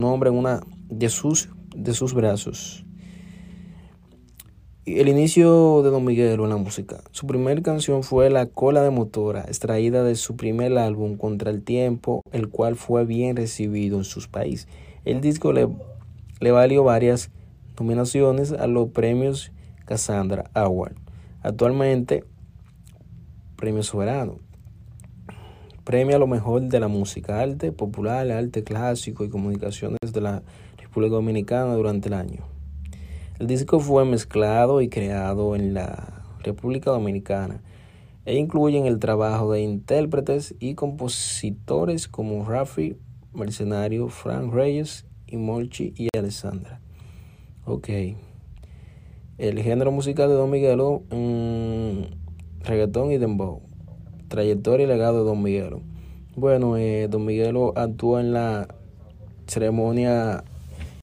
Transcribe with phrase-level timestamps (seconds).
[0.00, 2.84] nombre en una de sus, de sus brazos.
[4.86, 7.04] El inicio de Don Miguelo en la música.
[7.12, 11.62] Su primera canción fue La cola de motora, extraída de su primer álbum Contra el
[11.62, 14.66] Tiempo, el cual fue bien recibido en sus países.
[15.04, 15.68] El disco le,
[16.40, 17.30] le valió varias
[17.78, 19.52] nominaciones a los premios
[19.84, 20.96] Cassandra Award.
[21.40, 22.24] Actualmente,
[23.54, 24.40] Premio Soberano.
[25.84, 30.42] Premio a lo mejor de la música, arte popular, arte clásico y comunicaciones de la
[30.78, 32.44] República Dominicana durante el año.
[33.38, 37.62] El disco fue mezclado y creado en la República Dominicana
[38.24, 42.96] e incluyen el trabajo de intérpretes y compositores como Rafi
[43.34, 46.80] Mercenario, Frank Reyes y Molchi y Alessandra.
[47.66, 47.90] Ok.
[49.36, 52.04] El género musical de Don Miguelo, mmm,
[52.62, 53.73] reggaetón y dembow.
[54.34, 55.80] Trayectoria y legado de Don Miguelo.
[56.34, 58.66] Bueno, eh, Don Miguelo actuó en la
[59.46, 60.42] ceremonia